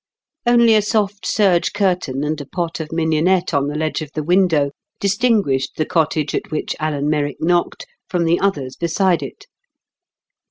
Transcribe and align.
Only 0.47 0.73
a 0.73 0.81
soft 0.81 1.27
serge 1.27 1.73
curtain 1.73 2.23
and 2.23 2.41
a 2.41 2.47
pot 2.47 2.79
of 2.79 2.91
mignonette 2.91 3.53
on 3.53 3.67
the 3.67 3.75
ledge 3.77 4.01
of 4.01 4.11
the 4.13 4.23
window, 4.23 4.71
distinguished 4.99 5.75
the 5.75 5.85
cottage 5.85 6.33
at 6.33 6.49
which 6.49 6.75
Alan 6.79 7.07
Merrick 7.07 7.37
knocked 7.39 7.85
from 8.09 8.25
the 8.25 8.39
others 8.39 8.75
beside 8.75 9.21
it. 9.21 9.45